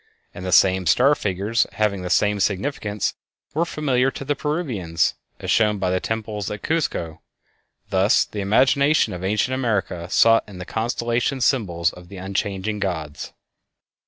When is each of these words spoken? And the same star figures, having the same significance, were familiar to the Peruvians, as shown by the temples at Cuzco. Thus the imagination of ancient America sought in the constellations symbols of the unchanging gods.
And 0.33 0.43
the 0.43 0.51
same 0.51 0.87
star 0.87 1.13
figures, 1.13 1.67
having 1.73 2.01
the 2.01 2.09
same 2.09 2.39
significance, 2.39 3.13
were 3.53 3.65
familiar 3.65 4.09
to 4.09 4.25
the 4.25 4.35
Peruvians, 4.35 5.13
as 5.39 5.51
shown 5.51 5.77
by 5.77 5.91
the 5.91 5.99
temples 5.99 6.49
at 6.49 6.63
Cuzco. 6.63 7.21
Thus 7.91 8.25
the 8.25 8.39
imagination 8.41 9.13
of 9.13 9.23
ancient 9.23 9.53
America 9.53 10.09
sought 10.09 10.43
in 10.49 10.57
the 10.57 10.65
constellations 10.65 11.45
symbols 11.45 11.93
of 11.93 12.07
the 12.09 12.17
unchanging 12.17 12.79
gods. 12.79 13.31